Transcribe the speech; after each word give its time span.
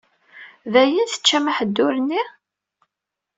Dayen 0.73 1.07
teččam 1.11 1.45
aḥeddur-nni? 1.51 2.21